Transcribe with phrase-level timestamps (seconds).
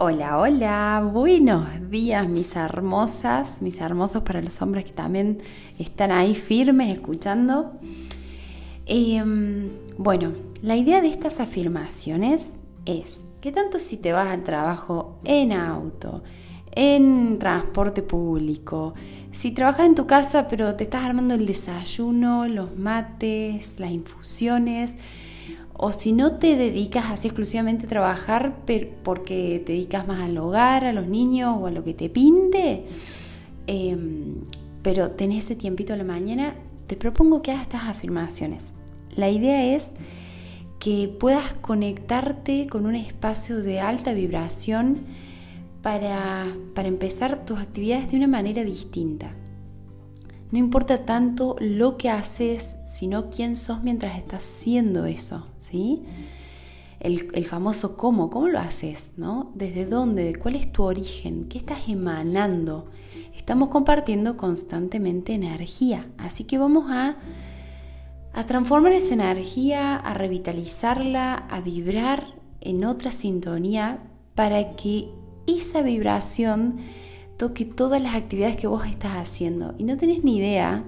[0.00, 5.38] Hola, hola, buenos días mis hermosas, mis hermosos para los hombres que también
[5.76, 7.72] están ahí firmes escuchando.
[8.86, 10.30] Em, bueno,
[10.62, 12.52] la idea de estas afirmaciones
[12.86, 16.22] es que tanto si te vas al trabajo en auto,
[16.70, 18.94] en transporte público,
[19.32, 24.94] si trabajas en tu casa pero te estás armando el desayuno, los mates, las infusiones,
[25.80, 28.64] o si no te dedicas así exclusivamente a trabajar
[29.04, 32.84] porque te dedicas más al hogar, a los niños o a lo que te pinte,
[33.68, 34.34] em,
[34.82, 36.56] pero tenés ese tiempito a la mañana,
[36.88, 38.72] te propongo que hagas estas afirmaciones.
[39.14, 39.92] La idea es
[40.80, 45.02] que puedas conectarte con un espacio de alta vibración
[45.80, 49.30] para, para empezar tus actividades de una manera distinta.
[50.50, 56.02] No importa tanto lo que haces, sino quién sos mientras estás haciendo eso, ¿sí?
[57.00, 59.12] El, famoso cómo, ¿cómo lo haces?
[59.16, 59.52] ¿no?
[59.54, 60.34] ¿Desde dónde?
[60.34, 61.48] ¿Cuál es tu origen?
[61.48, 62.86] ¿Qué estás emanando?
[63.36, 67.16] Estamos compartiendo constantemente energía, así que vamos a,
[68.32, 74.00] a transformar esa energía, a revitalizarla, a vibrar en otra sintonía
[74.34, 75.10] para que
[75.46, 76.78] esa vibración
[77.38, 80.84] toque todas las actividades que vos estás haciendo y no tenés ni idea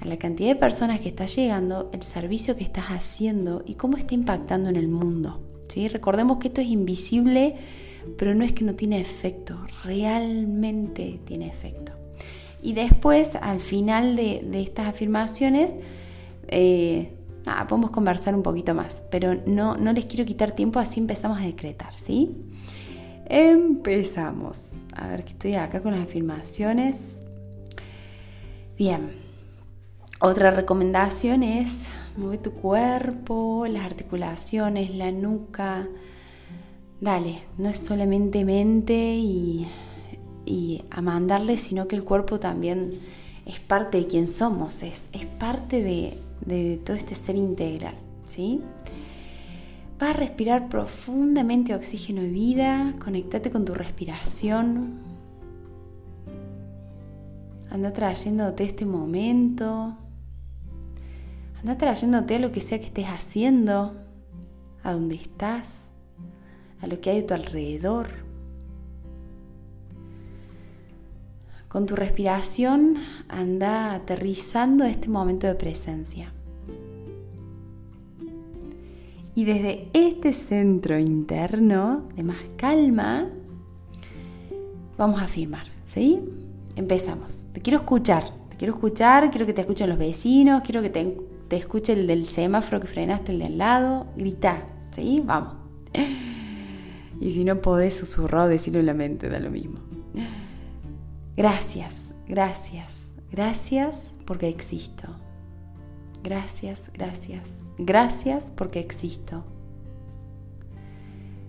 [0.00, 3.96] a la cantidad de personas que está llegando, el servicio que estás haciendo y cómo
[3.96, 5.40] está impactando en el mundo.
[5.68, 5.88] ¿sí?
[5.88, 7.54] Recordemos que esto es invisible,
[8.18, 11.92] pero no es que no tiene efecto, realmente tiene efecto.
[12.60, 15.74] Y después, al final de, estas afirmaciones,
[16.48, 17.12] eh,
[17.68, 21.42] podemos conversar un poquito más, pero no, no les quiero quitar tiempo, así empezamos a
[21.42, 22.32] decretar, ¿sí?
[23.26, 24.84] Empezamos.
[24.96, 27.24] A ver que estoy acá con las afirmaciones.
[28.76, 29.10] Bien.
[30.20, 35.88] Otra recomendación es mueve tu cuerpo, las articulaciones, la nuca.
[37.00, 39.66] Dale, no es solamente mente y,
[40.46, 43.00] y a mandarle, sino que el cuerpo también
[43.44, 47.94] es parte de quien somos, es, es parte de, de todo este ser integral.
[48.26, 48.60] ¿sí?
[50.02, 52.94] Va a respirar profundamente oxígeno y vida.
[53.02, 54.98] Conectate con tu respiración.
[57.70, 59.96] Anda trayéndote este momento.
[61.60, 63.94] Anda trayéndote a lo que sea que estés haciendo,
[64.82, 65.90] a donde estás,
[66.82, 68.08] a lo que hay a tu alrededor.
[71.68, 76.33] Con tu respiración anda aterrizando este momento de presencia.
[79.34, 83.28] Y desde este centro interno de más calma,
[84.96, 86.20] vamos a afirmar, ¿sí?
[86.76, 87.46] Empezamos.
[87.52, 91.16] Te quiero escuchar, te quiero escuchar, quiero que te escuchen los vecinos, quiero que te,
[91.50, 94.06] escuche el del semáforo que frenaste, el de al lado.
[94.16, 95.20] Grita, ¿sí?
[95.24, 95.54] Vamos.
[97.20, 99.78] Y si no podés susurrar, decirlo en la mente, da lo mismo.
[101.36, 105.23] Gracias, gracias, gracias porque existo.
[106.24, 109.44] Gracias, gracias, gracias porque existo.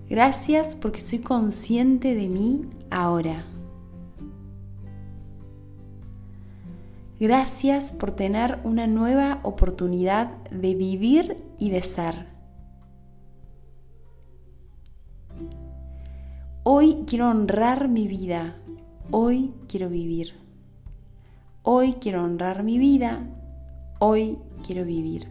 [0.09, 3.45] Gracias porque soy consciente de mí ahora.
[7.21, 12.27] Gracias por tener una nueva oportunidad de vivir y de ser.
[16.63, 18.57] Hoy quiero honrar mi vida.
[19.09, 20.33] Hoy quiero vivir.
[21.63, 23.25] Hoy quiero honrar mi vida.
[23.99, 25.27] Hoy quiero vivir.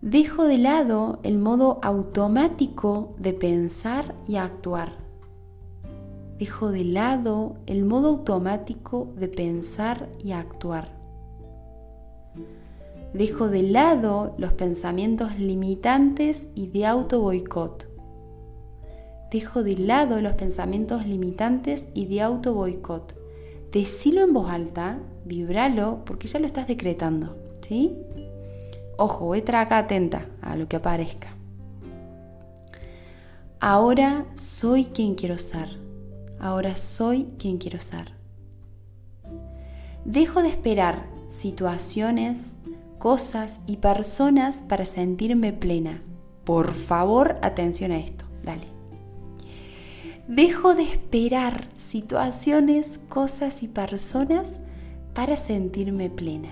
[0.00, 4.92] Dejo de lado el modo automático de pensar y actuar.
[6.38, 10.88] Dejo de lado el modo automático de pensar y actuar.
[13.12, 17.88] Dejo de lado los pensamientos limitantes y de auto boicot.
[19.30, 23.23] Dejo de lado los pensamientos limitantes y de auto boicot.
[23.74, 27.92] Decilo en voz alta vibralo porque ya lo estás decretando, ¿sí?
[28.96, 31.26] Ojo, voy acá atenta a lo que aparezca.
[33.58, 35.76] Ahora soy quien quiero ser.
[36.38, 38.12] Ahora soy quien quiero ser.
[40.04, 42.58] Dejo de esperar situaciones,
[42.98, 46.00] cosas y personas para sentirme plena.
[46.44, 48.24] Por favor, atención a esto.
[48.44, 48.73] Dale.
[50.28, 54.58] Dejo de esperar situaciones, cosas y personas
[55.12, 56.48] para sentirme plena.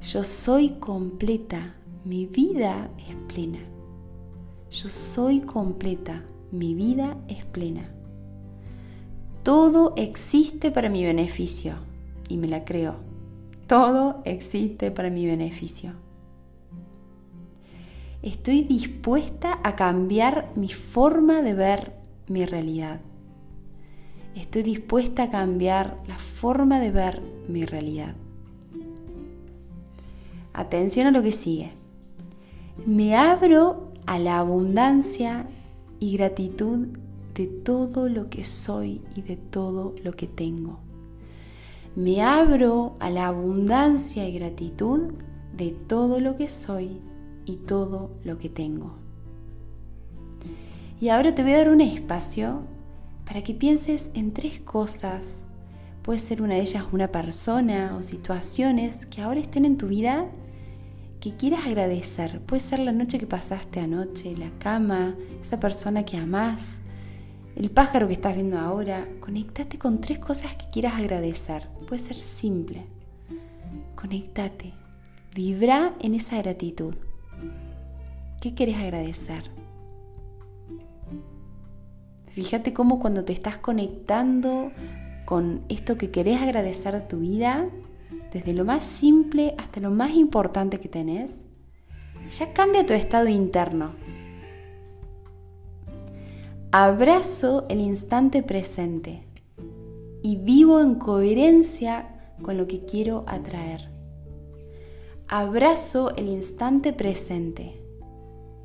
[0.00, 1.74] Yo soy completa,
[2.04, 3.58] mi vida es plena.
[4.70, 7.92] Yo soy completa, mi vida es plena.
[9.42, 11.74] Todo existe para mi beneficio
[12.28, 12.94] y me la creo.
[13.66, 16.01] Todo existe para mi beneficio.
[18.22, 21.92] Estoy dispuesta a cambiar mi forma de ver
[22.28, 23.00] mi realidad.
[24.36, 28.14] Estoy dispuesta a cambiar la forma de ver mi realidad.
[30.52, 31.72] Atención a lo que sigue.
[32.86, 35.48] Me abro a la abundancia
[35.98, 36.86] y gratitud
[37.34, 40.78] de todo lo que soy y de todo lo que tengo.
[41.96, 45.12] Me abro a la abundancia y gratitud
[45.56, 47.00] de todo lo que soy
[47.44, 48.94] y todo lo que tengo.
[51.00, 52.62] Y ahora te voy a dar un espacio
[53.24, 55.40] para que pienses en tres cosas.
[56.02, 60.28] Puede ser una de ellas una persona o situaciones que ahora estén en tu vida
[61.20, 62.40] que quieras agradecer.
[62.40, 66.80] Puede ser la noche que pasaste anoche, la cama, esa persona que amás,
[67.54, 69.08] el pájaro que estás viendo ahora.
[69.20, 71.68] Conectate con tres cosas que quieras agradecer.
[71.86, 72.86] Puede ser simple.
[73.94, 74.72] Conectate.
[75.34, 76.94] Vibra en esa gratitud.
[78.42, 79.44] ¿Qué quieres agradecer?
[82.26, 84.72] Fíjate cómo cuando te estás conectando
[85.26, 87.68] con esto que querés agradecer de tu vida,
[88.32, 91.38] desde lo más simple hasta lo más importante que tenés,
[92.36, 93.94] ya cambia tu estado interno.
[96.72, 99.22] Abrazo el instante presente
[100.20, 103.88] y vivo en coherencia con lo que quiero atraer.
[105.28, 107.81] Abrazo el instante presente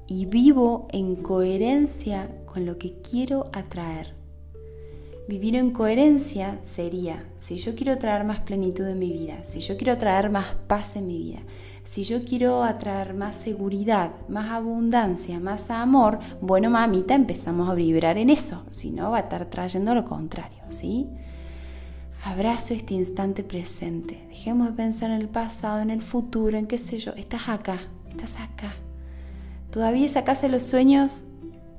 [0.08, 4.16] y vivo en coherencia con lo que quiero atraer.
[5.28, 9.76] Vivir en coherencia sería, si yo quiero traer más plenitud en mi vida, si yo
[9.76, 11.40] quiero traer más paz en mi vida,
[11.84, 18.18] si yo quiero atraer más seguridad, más abundancia, más amor, bueno mamita, empezamos a vibrar
[18.18, 21.10] en eso, si no va a estar trayendo lo contrario, ¿sí?
[22.24, 26.78] Abrazo este instante presente, dejemos de pensar en el pasado, en el futuro, en qué
[26.78, 28.76] sé yo, estás acá, estás acá.
[29.78, 31.26] Todavía esa casa de los sueños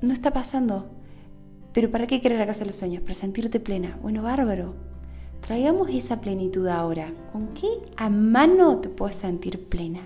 [0.01, 0.89] no está pasando,
[1.73, 3.01] pero ¿para qué querer la casa de los sueños?
[3.01, 3.99] Para sentirte plena.
[4.01, 4.73] Bueno, bárbaro.
[5.45, 7.11] Traigamos esa plenitud ahora.
[7.33, 7.67] ¿Con qué
[7.97, 9.99] a mano te puedes sentir plena?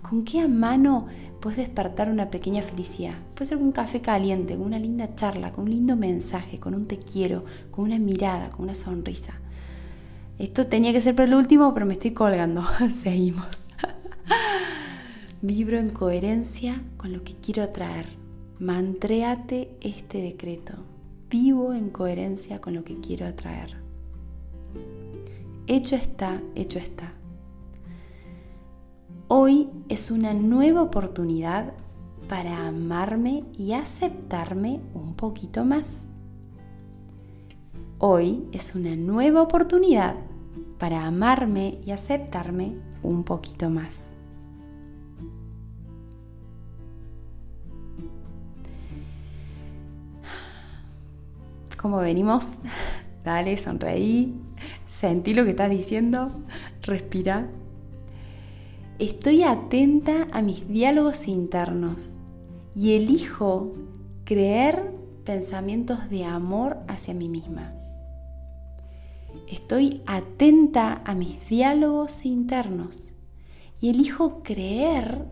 [0.00, 1.08] ¿Con qué a mano
[1.40, 3.14] puedes despertar una pequeña felicidad?
[3.34, 6.86] Puede ser un café caliente, con una linda charla, con un lindo mensaje, con un
[6.86, 9.34] te quiero, con una mirada, con una sonrisa.
[10.38, 12.62] Esto tenía que ser para el último, pero me estoy colgando.
[12.92, 13.66] Seguimos.
[15.42, 18.06] Vibro en coherencia con lo que quiero atraer.
[18.58, 20.74] Mantréate este decreto
[21.30, 23.76] vivo en coherencia con lo que quiero atraer.
[25.68, 27.14] Hecho está, hecho está.
[29.28, 31.72] Hoy es una nueva oportunidad
[32.28, 36.08] para amarme y aceptarme un poquito más.
[37.98, 40.16] Hoy es una nueva oportunidad
[40.78, 44.14] para amarme y aceptarme un poquito más.
[51.80, 52.58] ¿Cómo venimos?
[53.24, 54.34] Dale, sonreí,
[54.86, 56.30] sentí lo que estás diciendo,
[56.82, 57.48] respira.
[58.98, 62.18] Estoy atenta a mis diálogos internos
[62.74, 63.72] y elijo
[64.24, 64.92] creer
[65.24, 67.72] pensamientos de amor hacia mí misma.
[69.48, 73.14] Estoy atenta a mis diálogos internos
[73.80, 75.24] y elijo creer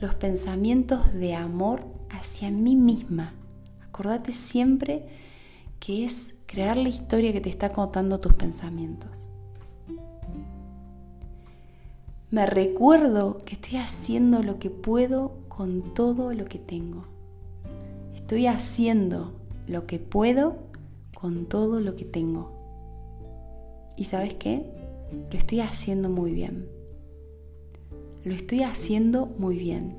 [0.00, 3.32] los pensamientos de amor hacia mí misma.
[3.80, 5.23] Acordate siempre
[5.84, 9.28] que es crear la historia que te está contando tus pensamientos.
[12.30, 17.04] Me recuerdo que estoy haciendo lo que puedo con todo lo que tengo.
[18.14, 19.34] Estoy haciendo
[19.66, 20.56] lo que puedo
[21.12, 22.50] con todo lo que tengo.
[23.98, 24.64] ¿Y sabes qué?
[25.30, 26.66] Lo estoy haciendo muy bien.
[28.24, 29.98] Lo estoy haciendo muy bien.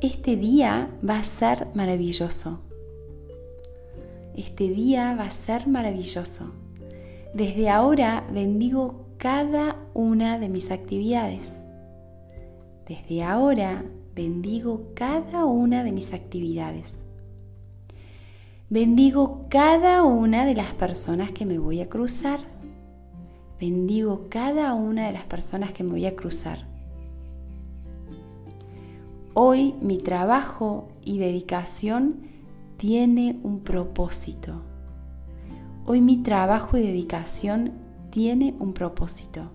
[0.00, 2.60] Este día va a ser maravilloso.
[4.38, 6.52] Este día va a ser maravilloso.
[7.34, 11.64] Desde ahora bendigo cada una de mis actividades.
[12.86, 16.98] Desde ahora bendigo cada una de mis actividades.
[18.70, 22.38] Bendigo cada una de las personas que me voy a cruzar.
[23.58, 26.64] Bendigo cada una de las personas que me voy a cruzar.
[29.34, 32.27] hoy mi trabajo y dedicación
[32.78, 34.62] tiene un propósito.
[35.84, 37.72] Hoy mi trabajo y dedicación
[38.10, 39.50] tiene un propósito.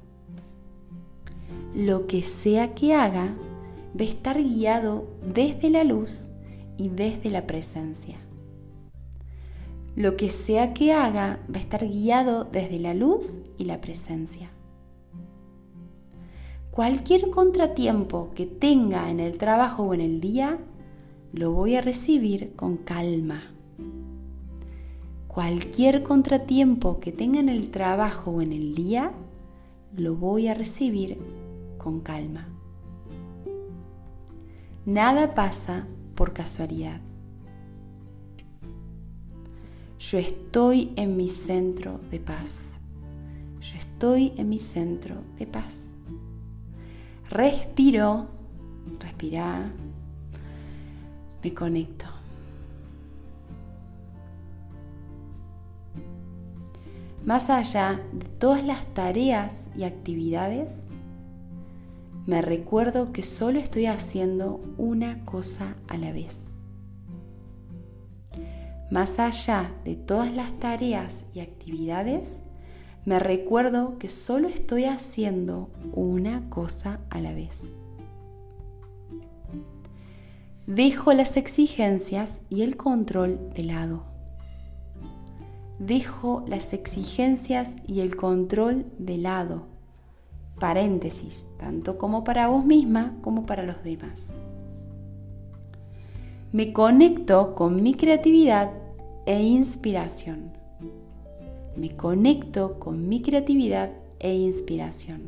[1.74, 3.34] Lo que sea que haga
[3.98, 6.32] va a estar guiado desde la luz
[6.77, 8.18] y desde la presencia.
[9.96, 14.50] Lo que sea que haga va a estar guiado desde la luz y la presencia.
[16.72, 20.58] Cualquier contratiempo que tenga en el trabajo o en el día,
[21.33, 23.41] lo voy a recibir con calma.
[25.27, 29.11] Cualquier contratiempo que tenga en el trabajo o en el día,
[29.97, 31.17] lo voy a recibir
[31.79, 32.47] con calma.
[34.85, 37.01] Nada pasa por casualidad.
[39.97, 42.73] Yo estoy en mi centro de paz.
[43.59, 45.95] Yo estoy en mi centro de paz.
[47.29, 48.27] Respiro,
[48.99, 49.71] respira,
[51.43, 52.05] me conecto.
[57.25, 60.85] Más allá de todas las tareas y actividades,
[62.25, 66.50] me recuerdo que solo estoy haciendo una cosa a la vez.
[68.91, 72.39] Más allá de todas las tareas y actividades,
[73.05, 77.69] me recuerdo que solo estoy haciendo una cosa a la vez.
[80.67, 84.03] Dejo las exigencias y el control de lado.
[85.79, 89.67] Dejo las exigencias y el control de lado.
[90.60, 94.34] Paréntesis, tanto como para vos misma como para los demás.
[96.51, 98.72] Me conecto con mi creatividad
[99.25, 100.53] e inspiración
[101.75, 105.22] me conecto con mi creatividad e inspiración.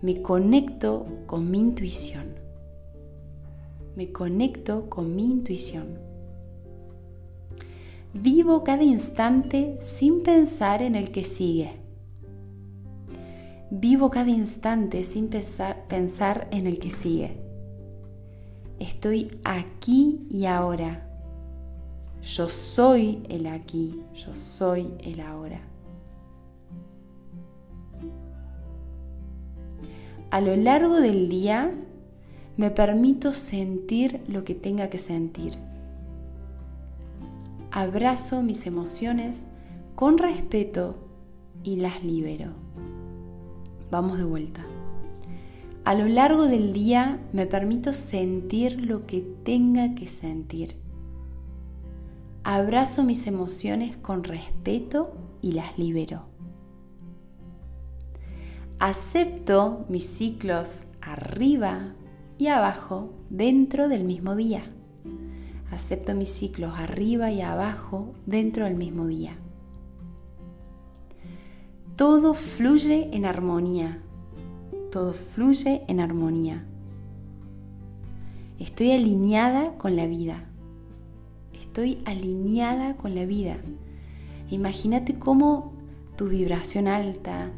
[0.00, 2.43] Me conecto con mi intuición.
[3.96, 5.98] Me conecto con mi intuición.
[8.12, 11.80] Vivo cada instante sin pensar en el que sigue.
[13.70, 17.40] Vivo cada instante sin pensar, en el que sigue.
[18.78, 21.10] Estoy aquí y ahora
[22.22, 25.60] yo soy el aquí, yo soy el ahora.
[30.30, 31.74] A lo largo del día
[32.56, 35.54] me permito sentir lo que tenga que sentir.
[37.70, 39.46] Abrazo mis emociones
[39.94, 40.96] con respeto
[41.62, 42.52] y las libero.
[43.90, 44.64] Vamos de vuelta.
[45.84, 50.84] A lo largo del día me permito sentir lo que tenga que sentir
[52.46, 56.26] Abrazo mis emociones con respeto y las libero.
[58.78, 61.94] Acepto mis ciclos arriba
[62.38, 64.62] y abajo dentro del mismo día.
[65.70, 69.36] Acepto mis ciclos arriba y abajo dentro del mismo día.
[71.96, 74.02] Todo fluye en armonía.
[74.90, 76.64] Todo fluye en armonía.
[78.58, 80.48] Estoy alineada con la vida
[81.74, 83.56] estoy alineada con la vida.
[84.48, 85.72] Imagínate cómo
[86.16, 87.50] tu vibración alta,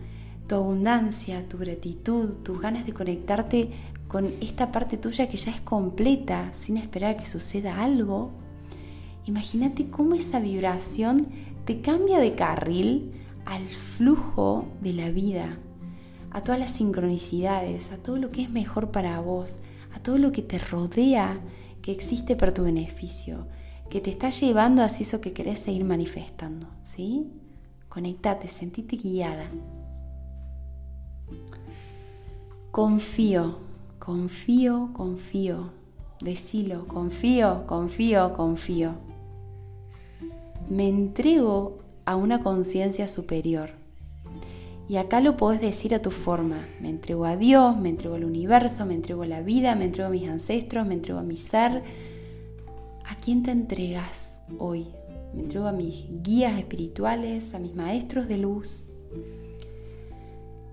[0.48, 3.72] tu abundancia, tu gratitud, tus ganas de conectarte
[4.16, 8.30] con esta parte tuya que ya es completa, sin esperar que suceda algo.
[9.26, 11.28] Imagínate cómo esa vibración
[11.66, 13.12] te cambia de carril
[13.44, 15.58] al flujo de la vida,
[16.30, 19.58] a todas las sincronicidades, a todo lo que es mejor para vos,
[19.94, 21.38] a todo lo que te rodea
[21.82, 23.48] que existe para tu beneficio
[23.90, 27.34] que te está llevando hacia eso que querés seguir manifestando, ¿sí?
[27.90, 29.50] Conectate, sentite guiada.
[32.70, 33.65] Confío,
[34.06, 35.72] confío, confío.
[36.20, 38.94] Decilo, confío, confío, confío.
[40.70, 43.70] Me entrego a una conciencia superior.
[44.88, 46.68] Y acá lo podés decir a tu forma.
[46.80, 50.06] Me entrego a Dios, me entrego al universo, me entrego a la vida, me entrego
[50.06, 51.82] a mis ancestros, me entrego a mi ser,
[53.08, 54.88] ¿A quién te entregas hoy?
[55.32, 58.88] Me entrego a mis guías espirituales, a mis maestros de luz.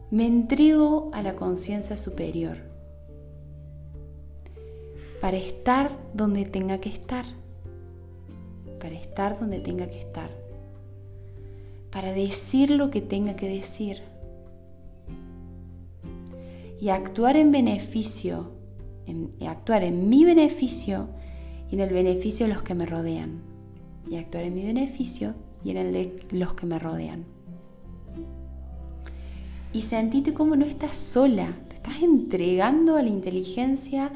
[0.09, 2.72] Me entrego a la conciencia superior
[5.23, 7.23] para estar donde tenga que estar,
[8.77, 10.29] para estar donde tenga que estar,
[11.93, 14.01] para decir lo que tenga que decir
[16.77, 18.51] y actuar en beneficio,
[19.47, 21.07] actuar en mi beneficio
[21.71, 23.43] y en el beneficio de los que me rodean.
[24.09, 27.23] Y actuar en mi beneficio y en el de los que me rodean.
[29.71, 34.11] Y sentite como no estás sola, te estás entregando a la inteligencia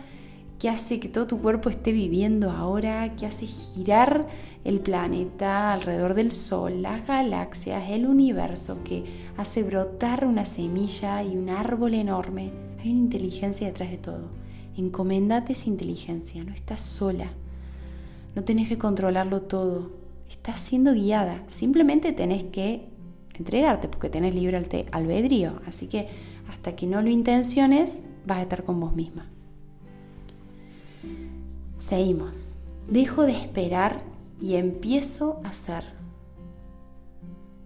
[0.60, 4.28] que hace que todo tu cuerpo esté viviendo ahora, que hace girar
[4.64, 9.04] el planeta alrededor del Sol, las galaxias, el universo, que
[9.38, 12.52] hace brotar una semilla y un árbol enorme.
[12.80, 14.30] Hay una inteligencia detrás de todo.
[14.76, 17.32] Encomendate esa inteligencia, no estás sola.
[18.36, 19.92] No tenés que controlarlo todo.
[20.30, 21.44] Estás siendo guiada.
[21.48, 22.90] Simplemente tenés que
[23.36, 24.62] entregarte porque tenés libre
[24.92, 25.62] albedrío.
[25.68, 26.08] Así que
[26.50, 29.28] hasta que no lo intenciones, vas a estar con vos misma.
[31.80, 32.58] Seguimos.
[32.88, 34.02] Dejo de esperar
[34.42, 35.84] y empiezo a hacer.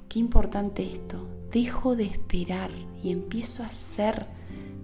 [0.10, 1.28] Qué importante esto.
[1.52, 4.28] Dejo de esperar y empiezo a hacer.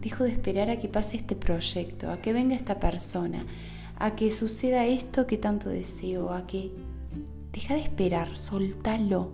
[0.01, 3.46] Dejo de esperar a que pase este proyecto, a que venga esta persona,
[3.98, 6.72] a que suceda esto que tanto deseo, a que...
[7.51, 9.31] Deja de esperar, soltalo.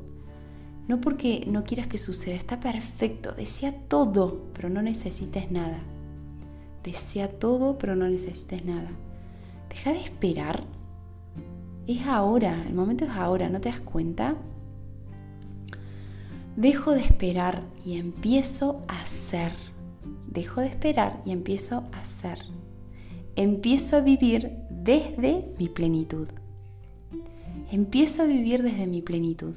[0.87, 5.81] No porque no quieras que suceda, está perfecto, desea todo, pero no necesites nada.
[6.83, 8.89] Desea todo, pero no necesites nada.
[9.73, 10.63] Deja de esperar.
[11.87, 14.35] Es ahora, el momento es ahora, ¿no te das cuenta?
[16.55, 19.51] Dejo de esperar y empiezo a hacer.
[20.27, 22.37] Dejo de esperar y empiezo a hacer.
[23.35, 26.27] Empiezo a vivir desde mi plenitud.
[27.71, 29.55] Empiezo a vivir desde mi plenitud.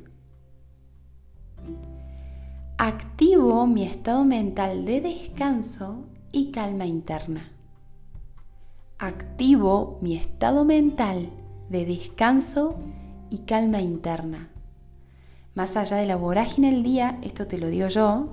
[2.79, 7.56] Activo mi estado mental de descanso y calma interna
[8.99, 11.31] activo mi estado mental
[11.69, 12.77] de descanso
[13.31, 14.51] y calma interna.
[15.55, 18.29] Más allá de la vorágine del día, esto te lo digo yo,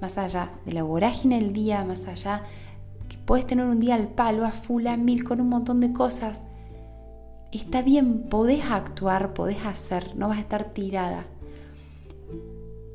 [0.00, 2.42] más allá de la vorágine del día, más allá
[3.08, 5.92] que puedes tener un día al palo, a full, a mil, con un montón de
[5.92, 6.40] cosas.
[7.50, 11.26] Está bien, podés actuar, podés hacer, no vas a estar tirada.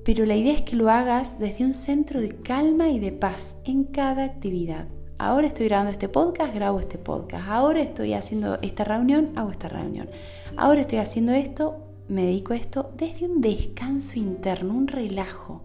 [0.06, 3.56] Pero la idea es que lo hagas desde un centro de calma y de paz
[3.66, 4.88] en cada actividad.
[5.20, 7.48] Ahora estoy grabando este podcast, grabo este podcast.
[7.48, 10.10] Ahora estoy haciendo esta reunión, hago esta reunión.
[10.58, 15.62] Ahora estoy haciendo esto, me dedico a esto desde un descanso interno, un relajo.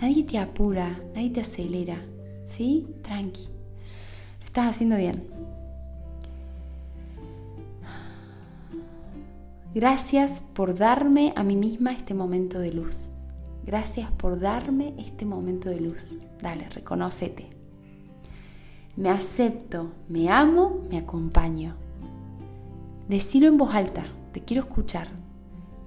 [0.00, 2.04] Nadie te apura, nadie te acelera.
[2.44, 2.86] ¿Sí?
[3.02, 3.48] Tranqui.
[4.44, 5.26] estás haciendo bien.
[9.74, 13.14] Gracias por darme a mí misma este momento de luz.
[13.64, 16.18] Gracias por darme este momento de luz.
[16.40, 17.53] Dale, reconócete
[18.96, 21.74] me acepto, me amo, me acompaño.
[23.08, 25.08] Decilo en voz alta, te quiero escuchar.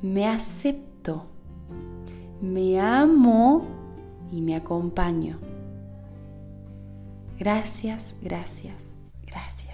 [0.02, 1.26] Me acepto,
[2.42, 3.66] me amo
[4.32, 5.40] y me acompaño.
[7.40, 8.94] Gracias, gracias,
[9.26, 9.68] gracias.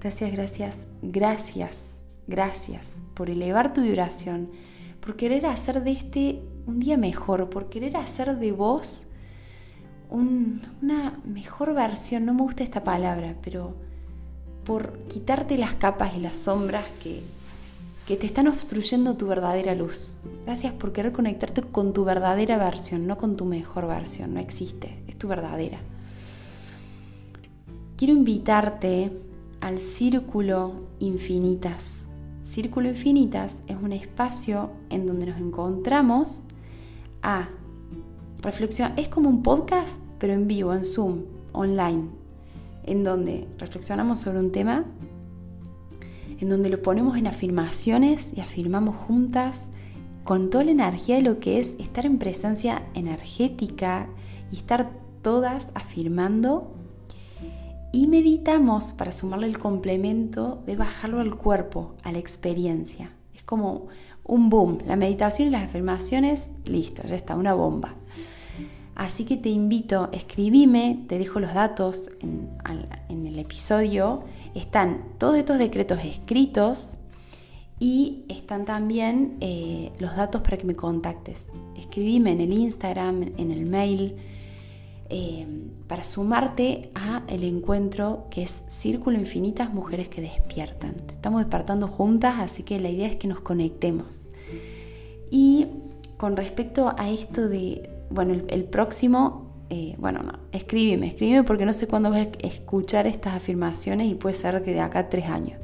[0.00, 4.50] Gracias, gracias, gracias, gracias por elevar tu vibración,
[5.00, 9.11] por querer hacer de este un día mejor, por querer hacer de vos
[10.12, 13.74] una mejor versión, no me gusta esta palabra, pero
[14.64, 17.22] por quitarte las capas y las sombras que,
[18.06, 20.18] que te están obstruyendo tu verdadera luz.
[20.44, 25.02] Gracias por querer conectarte con tu verdadera versión, no con tu mejor versión, no existe,
[25.08, 25.78] es tu verdadera.
[27.96, 29.12] Quiero invitarte
[29.60, 32.06] al Círculo Infinitas.
[32.42, 36.42] Círculo Infinitas es un espacio en donde nos encontramos
[37.22, 37.48] a
[38.42, 38.92] reflexión.
[38.96, 42.08] Es como un podcast, pero en vivo, en Zoom, online,
[42.84, 44.84] en donde reflexionamos sobre un tema,
[46.38, 49.70] en donde lo ponemos en afirmaciones y afirmamos juntas
[50.24, 54.08] con toda la energía de lo que es estar en presencia energética
[54.50, 54.90] y estar
[55.22, 56.74] todas afirmando
[57.92, 63.12] y meditamos para sumarle el complemento de bajarlo al cuerpo, a la experiencia.
[63.34, 63.88] Es como
[64.24, 64.78] un boom.
[64.86, 67.94] La meditación y las afirmaciones, listo, ya está, una bomba.
[68.94, 72.50] Así que te invito, escribime, te dejo los datos en,
[73.08, 74.24] el episodio.
[74.54, 76.98] Están todos estos decretos escritos
[77.78, 81.46] y están también eh, los datos para que me contactes.
[81.76, 84.16] Escribime en el Instagram, en el mail,
[85.08, 85.46] eh,
[85.86, 90.96] para sumarte a el encuentro que es Círculo Infinitas Mujeres que Despiertan.
[91.08, 94.28] estamos despertando juntas, así que la idea es que nos conectemos.
[95.30, 95.66] Y
[96.18, 101.72] con respecto a esto de, bueno, el, próximo, eh, bueno, no, escríbeme, escríbeme porque no
[101.72, 105.26] sé cuándo vas a escuchar estas afirmaciones y puede ser que de acá a tres
[105.26, 105.58] años.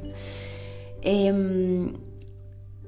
[1.01, 1.93] Em,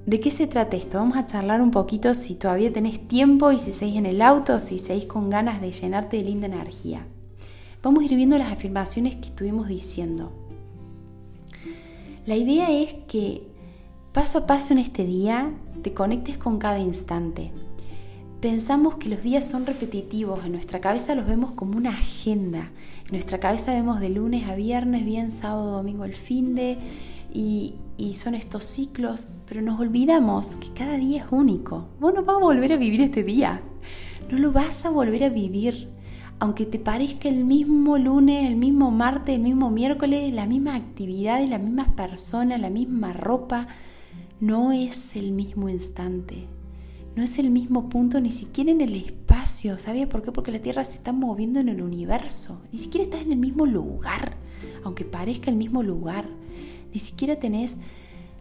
[0.06, 0.98] ¿De qué se trata esto?
[0.98, 4.60] Vamos a charlar un poquito si todavía tenés tiempo y si seguís en el auto,
[4.60, 7.06] si seguís con ganas de llenarte de linda energía.
[7.84, 10.32] Vamos a ir viendo las afirmaciones que estuvimos diciendo.
[12.26, 13.48] La idea es que
[14.12, 17.52] paso a paso en este día te conectes con cada instante
[18.42, 22.72] pensamos que los días son repetitivos, en nuestra cabeza los vemos como una agenda,
[23.06, 26.80] en nuestra cabeza vemos de lunes a viernes, bien sábado, domingo, el fin de,
[27.32, 31.88] y, y son estos ciclos, pero nos olvidamos que cada día es único.
[32.00, 33.62] Vos no vas a volver a vivir este día,
[34.32, 35.90] no lo vas a volver a vivir.
[36.40, 41.40] Aunque te parezca el mismo lunes, el mismo martes, el mismo miércoles, la misma actividad
[41.44, 43.68] y las mismas personas, la misma ropa,
[44.40, 46.48] no es el mismo instante.
[47.16, 49.78] No es el mismo punto ni siquiera en el espacio.
[49.78, 50.32] ¿Sabías por qué?
[50.32, 52.62] Porque la Tierra se está moviendo en el universo.
[52.72, 54.38] Ni siquiera estás en el mismo lugar,
[54.84, 56.26] aunque parezca el mismo lugar.
[56.94, 57.76] Ni siquiera tenés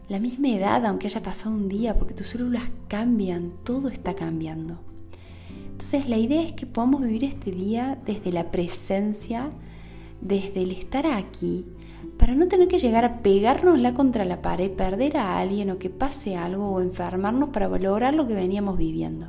[0.08, 4.78] la misma edad, aunque haya pasado un día, porque tus células cambian, todo está cambiando.
[5.80, 9.50] Entonces la idea es que podamos vivir este día desde la presencia,
[10.20, 11.64] desde el estar aquí,
[12.16, 15.90] para no tener que llegar a pegárnosla contra la pared, perder a alguien o que
[15.90, 19.28] pase algo o enfermarnos para lograr lo que veníamos viviendo.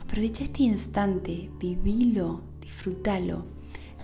[0.00, 3.44] Aprovecha este instante, vivilo, disfrútalo.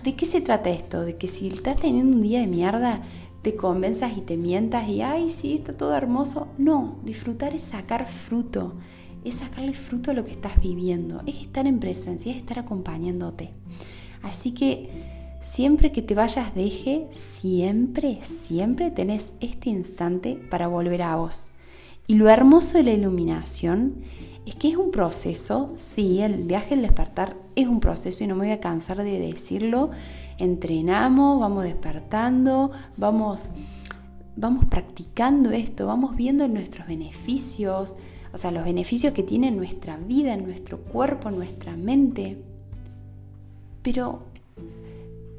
[0.03, 1.01] ¿De qué se trata esto?
[1.01, 3.01] De que si estás teniendo un día de mierda,
[3.41, 6.47] te convenzas y te mientas y, ay, sí, está todo hermoso.
[6.57, 8.73] No, disfrutar es sacar fruto,
[9.23, 13.53] es sacarle fruto a lo que estás viviendo, es estar en presencia, es estar acompañándote.
[14.21, 21.01] Así que siempre que te vayas de eje, siempre, siempre tenés este instante para volver
[21.01, 21.51] a vos.
[22.07, 23.95] Y lo hermoso de la iluminación
[24.45, 28.35] es que es un proceso, sí, el viaje del despertar es un proceso y no
[28.35, 29.91] me voy a cansar de decirlo,
[30.39, 33.49] entrenamos, vamos despertando, vamos,
[34.35, 37.95] vamos practicando esto, vamos viendo nuestros beneficios,
[38.33, 42.41] o sea, los beneficios que tiene nuestra vida, nuestro cuerpo, nuestra mente.
[43.81, 44.28] Pero,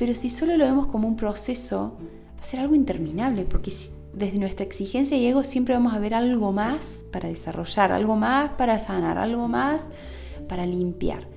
[0.00, 1.98] pero si solo lo vemos como un proceso,
[2.34, 3.70] va a ser algo interminable, porque
[4.14, 8.52] desde nuestra exigencia y ego siempre vamos a ver algo más para desarrollar, algo más
[8.52, 9.88] para sanar, algo más
[10.48, 11.28] para limpiar.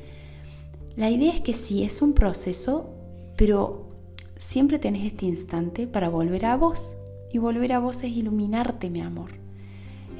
[0.96, 2.90] La idea es que sí, es un proceso,
[3.36, 3.90] pero
[4.38, 6.96] siempre tenés este instante para volver a vos.
[7.34, 9.32] Y volver a vos es iluminarte, mi amor.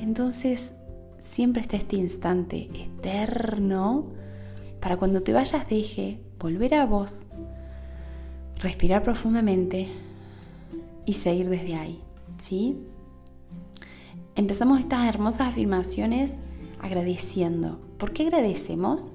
[0.02, 0.74] Entonces,
[1.18, 4.12] siempre está este instante eterno
[4.82, 7.28] para cuando te vayas deje volver a vos,
[8.64, 9.90] respirar profundamente
[11.06, 12.02] y seguir desde ahí,
[12.38, 12.78] ¿sí?
[14.36, 16.38] Empezamos estas hermosas afirmaciones
[16.80, 17.80] agradeciendo.
[17.98, 19.14] ¿Por qué agradecemos?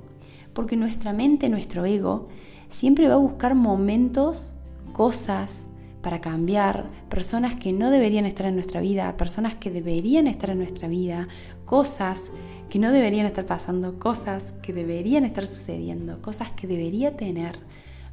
[0.52, 2.28] Porque nuestra mente, nuestro ego,
[2.68, 4.56] siempre va a buscar momentos,
[4.92, 5.70] cosas
[6.02, 10.58] para cambiar, personas que no deberían estar en nuestra vida, personas que deberían estar en
[10.58, 11.26] nuestra vida,
[11.64, 12.32] cosas
[12.68, 17.58] que no deberían estar pasando, cosas que deberían estar sucediendo, cosas que debería tener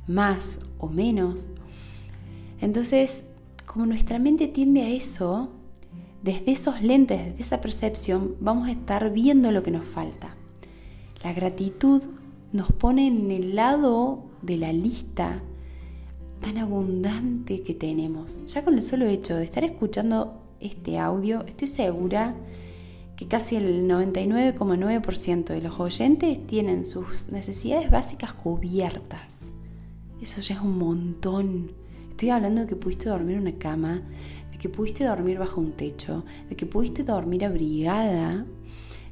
[0.08, 1.52] más o menos.
[2.62, 3.24] Entonces,
[3.66, 5.52] como nuestra mente tiende a eso,
[6.24, 10.36] desde esos lentes, desde esa percepción, vamos a estar viendo lo que nos falta.
[11.24, 12.02] La gratitud
[12.52, 15.42] nos pone en el lado de la lista
[16.42, 18.46] tan abundante que tenemos.
[18.48, 22.36] Ya con el solo hecho de estar escuchando este audio, estoy segura
[23.16, 29.52] que casi el 99,9% de los oyentes tienen sus necesidades básicas cubiertas.
[30.22, 31.72] Eso ya es un montón.
[32.10, 34.02] Estoy hablando de que pudiste dormir en una cama,
[34.52, 38.46] de que pudiste dormir bajo un techo, de que pudiste dormir abrigada,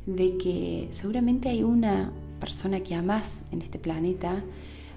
[0.06, 4.44] de que seguramente hay una persona que amas en este planeta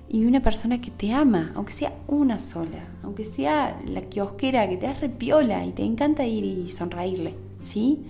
[0.08, 4.76] y una persona que te ama, aunque sea una sola, aunque sea la kiosquera que
[4.76, 8.04] te hace repiola y te encanta ir y sonreírle, ¿sí?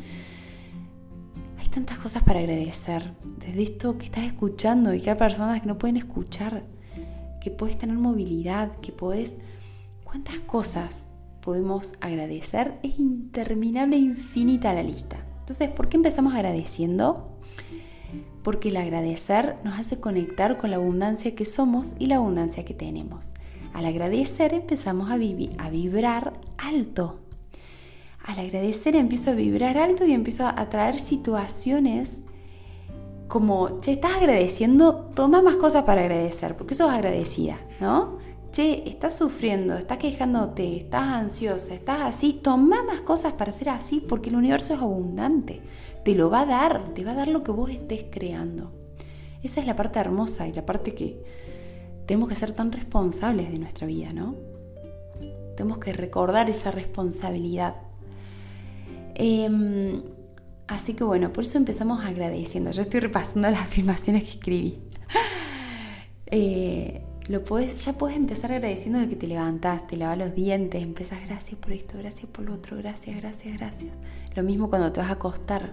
[1.59, 5.69] Hay tantas cosas para agradecer, desde esto que estás escuchando y que hay personas que
[5.69, 6.65] no pueden escuchar,
[7.47, 9.37] que puedes tener movilidad, que puedes...
[10.03, 12.77] ¿Cuántas cosas podemos agradecer?
[12.83, 15.25] Es interminable infinita la lista.
[15.39, 17.33] Entonces, ¿por qué empezamos agradeciendo?
[18.43, 22.75] porque el agradecer nos hace conectar con la abundancia que somos y la abundancia que
[22.75, 23.35] tenemos.
[23.73, 27.19] Al agradecer empezamos a, a vibrar alto.
[28.25, 32.21] Al agradecer empiezo a vibrar alto y empiezo a atraer situaciones
[33.29, 38.19] como, che, estás agradeciendo, toma más cosas para agradecer, porque sos agradecida, ¿no?
[38.53, 44.01] Che, estás sufriendo, estás quejándote, estás ansiosa, estás así, toma más cosas para ser así,
[44.01, 45.63] porque el universo es abundante
[46.07, 48.71] te lo va a dar, te va a dar lo que vos estés creando.
[49.43, 51.21] Esa es la parte hermosa y la parte que
[52.07, 54.37] tenemos que ser tan responsables de nuestra vida, ¿no?
[55.57, 57.75] Tenemos que recordar esa responsabilidad.
[59.17, 60.01] Em,
[60.69, 62.71] así que bueno, por eso empezamos agradeciendo.
[62.71, 64.79] Yo estoy repasando las afirmaciones que escribí.
[66.29, 71.59] Eh, lo ya puedes empezar agradeciendo de que te levantaste, lavas los dientes, empezás gracias
[71.59, 73.93] por esto, gracias por lo otro, gracias, gracias, gracias.
[74.35, 75.73] Lo mismo cuando te vas a acostar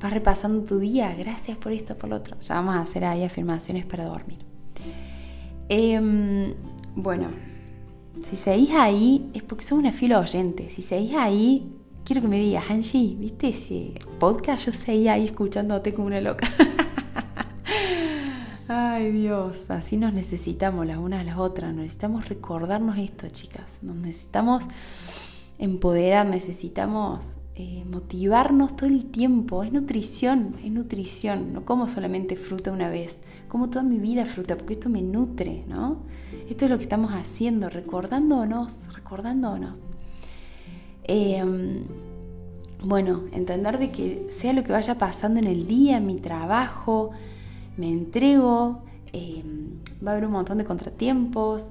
[0.00, 2.38] vas repasando tu día, gracias por esto, por lo otro.
[2.40, 4.38] Ya vamos a hacer ahí afirmaciones para dormir.
[5.68, 6.54] Em,
[6.96, 7.28] bueno,
[8.22, 10.68] si seguís ahí es porque sos una fila oyente.
[10.68, 11.72] Si seguís ahí,
[12.04, 14.66] quiero que me digas, Angie, ¿viste ese podcast?
[14.66, 16.48] Yo seguía ahí escuchándote como una loca.
[18.68, 23.96] Ay Dios, así nos necesitamos las unas a las otras, necesitamos recordarnos esto, chicas, nos
[23.96, 24.64] necesitamos
[25.58, 32.70] empoderar, necesitamos eh, motivarnos todo el tiempo, es nutrición, es nutrición, no como solamente fruta
[32.70, 36.02] una vez, como toda mi vida fruta, porque esto me nutre, ¿no?
[36.48, 39.80] Esto es lo que estamos haciendo, recordándonos, recordándonos.
[41.12, 41.82] Em,
[42.84, 47.10] bueno, entender de que sea lo que vaya pasando en el día, en mi trabajo,
[47.76, 51.70] me entrego, em, va a haber un montón de contratiempos,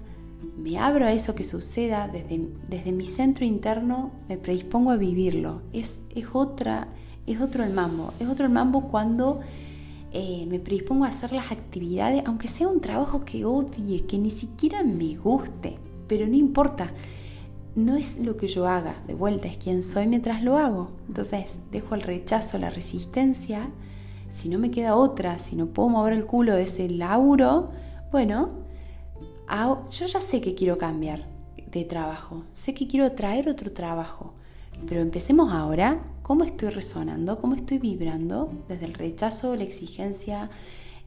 [0.58, 5.62] me abro a eso que suceda desde, desde mi centro interno, me predispongo a vivirlo.
[5.72, 6.90] Es, es, otra,
[7.26, 9.40] es otro el mambo, es otro el mambo cuando
[10.12, 14.32] eh, me predispongo a hacer las actividades, aunque sea un trabajo que odie, que ni
[14.32, 15.78] siquiera me guste,
[16.10, 16.92] pero no importa.
[17.80, 20.90] No es lo que yo haga, de vuelta, es quien soy mientras lo hago.
[21.08, 23.70] Entonces dejo el rechazo, la resistencia.
[24.32, 27.68] Si no me queda otra, si no puedo mover el culo de ese lauro,
[28.12, 28.50] bueno,
[29.90, 31.26] yo ya sé que quiero cambiar
[31.72, 34.34] de trabajo, sé que quiero traer otro trabajo,
[34.86, 40.50] pero empecemos ahora cómo estoy resonando, cómo estoy vibrando desde el rechazo, la exigencia,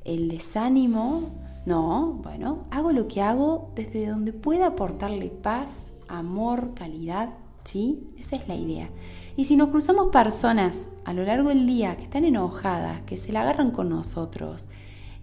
[0.04, 1.32] el desánimo.
[1.66, 7.31] No, bueno, hago lo que hago desde donde pueda aportarle paz, amor, calidad,
[7.64, 8.11] ¿sí?
[8.18, 8.90] Esa es la idea.
[9.37, 13.33] Y si nos cruzamos personas a lo largo del día que están enojadas, que se
[13.33, 14.68] la agarran con nosotros,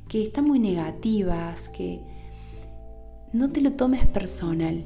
[0.07, 2.01] que están muy negativas, que
[3.31, 4.85] no te lo tomes personal.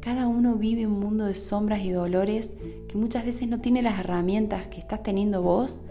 [0.00, 2.52] Cada uno vive un mundo de sombras y dolores
[2.88, 5.82] que muchas veces no tiene las herramientas que estás teniendo vos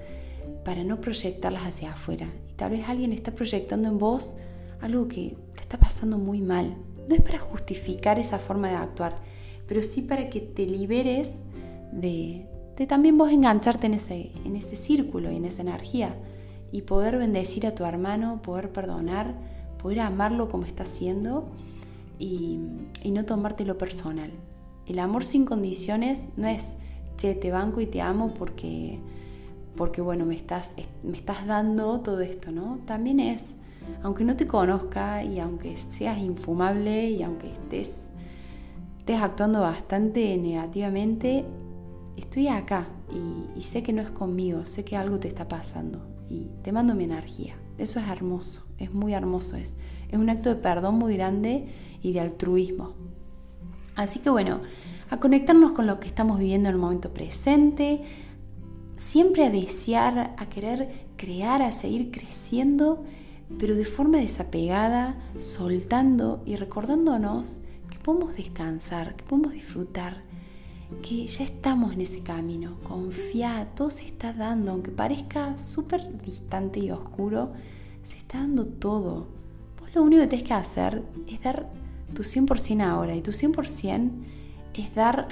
[0.66, 2.28] para no proyectarlas hacia afuera.
[2.50, 4.36] Y tal vez alguien está proyectando en vos
[4.82, 6.76] algo que le está pasando muy mal.
[7.08, 9.18] No es para justificar esa forma de actuar,
[9.68, 11.42] pero sí para que te liberes
[11.92, 12.48] de,
[12.88, 16.16] también vos engancharte en ese, en ese círculo y en esa energía
[16.72, 19.36] y poder bendecir a tu hermano, poder perdonar,
[19.82, 21.46] poder amarlo como está haciendo
[22.20, 22.60] y,
[23.06, 24.32] no tomártelo personal.
[24.86, 26.76] El amor sin condiciones no es,
[27.16, 29.00] che, te banco y te amo porque,
[29.76, 32.80] porque bueno, me estás, me estás dando todo esto, ¿no?
[32.86, 33.58] También es,
[34.04, 38.12] aunque no te conozca y aunque seas infumable y aunque estés,
[39.08, 41.46] estés actuando bastante negativamente,
[42.18, 46.06] estoy acá y, y sé que no es conmigo, sé que algo te está pasando
[46.30, 47.56] y te mando mi energía.
[47.78, 49.76] Eso es hermoso, es muy hermoso, es,
[50.10, 51.68] es un acto de perdón muy grande
[52.04, 52.96] y de altruismo.
[53.96, 54.60] Así que bueno,
[55.10, 58.02] a conectarnos con lo que estamos viviendo en el momento presente,
[58.98, 63.06] siempre a desear, a querer crear, a seguir creciendo,
[63.58, 67.62] pero de forma desapegada, soltando y recordándonos
[68.08, 70.24] podemos descansar, que podemos disfrutar,
[71.02, 72.78] que ya estamos en ese camino.
[72.88, 77.52] Confía, todo se está dando, aunque parezca súper distante y oscuro,
[78.04, 79.28] se está dando todo.
[79.82, 81.70] Vos lo único que tenés que hacer es dar
[82.14, 84.10] tu 100% ahora y tu 100%
[84.74, 85.28] es dar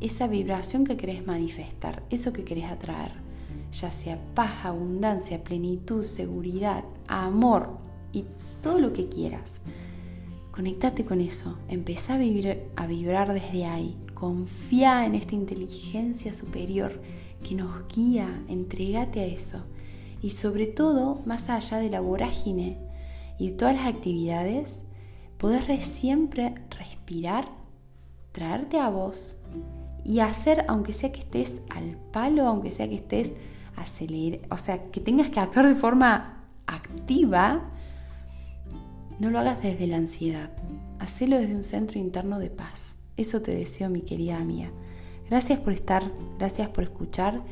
[0.00, 3.10] esa vibración que querés manifestar, eso que querés atraer,
[3.72, 7.78] ya sea paz, abundancia, plenitud, seguridad, amor
[8.12, 8.26] y
[8.62, 9.60] todo lo que quieras.
[10.56, 17.02] Conectate con eso, empezá a, vivir, a vibrar desde ahí, confía en esta inteligencia superior
[17.46, 19.60] que nos guía, entregate a eso.
[20.22, 22.78] Y sobre todo, más allá de la vorágine
[23.38, 24.80] y todas las actividades,
[25.36, 27.50] poder siempre respirar,
[28.32, 29.36] traerte a vos
[30.06, 33.32] y hacer, aunque sea que estés al palo, aunque sea que estés
[33.76, 37.72] acelerado, o sea, que tengas que actuar de forma activa,
[39.18, 40.50] no lo hagas desde la ansiedad,
[40.98, 42.98] hacelo desde un centro interno de paz.
[43.16, 44.70] Eso te deseo, mi querida amiga.
[45.28, 47.42] Gracias por estar, gracias por escuchar,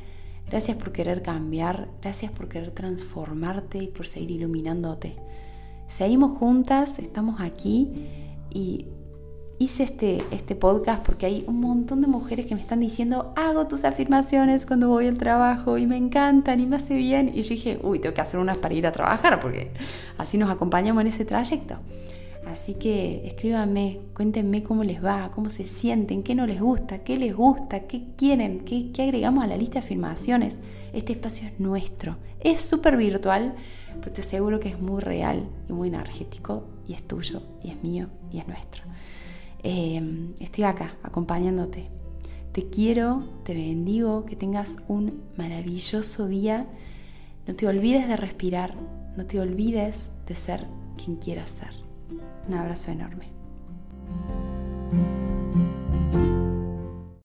[0.49, 5.17] gracias por querer cambiar, gracias por querer transformarte y por seguir iluminándote.
[5.89, 8.09] Seguimos juntas, estamos aquí
[8.51, 8.87] y
[9.59, 13.67] hice este, este podcast porque hay un montón de mujeres que me están diciendo, hago
[13.67, 17.31] tus afirmaciones cuando voy al trabajo y me encantan y me hace bien.
[17.35, 19.71] Y yo dije, uy, tengo que hacer unas para ir a trabajar porque
[20.19, 21.77] así nos acompañamos en ese trayecto.
[22.47, 27.17] Así que escríbanme, cuéntenme cómo les va, cómo se sienten, qué no les gusta, qué
[27.17, 30.59] les gusta, qué quieren, qué, agregamos a la lista de afirmaciones.
[30.93, 32.17] Este espacio es nuestro.
[32.41, 33.55] Es súper virtual,
[34.01, 37.83] pero te aseguro que es muy real y muy energético y es tuyo y es
[37.83, 38.85] mío y es nuestro.
[39.65, 41.89] Em, estoy acá acompañándote.
[42.53, 46.67] Te quiero, te bendigo, que tengas un maravilloso día.
[47.49, 48.75] No te olvides de respirar,
[49.17, 50.67] no te olvides de ser
[51.03, 51.71] quien quieras ser.
[52.47, 53.25] Un abrazo enorme.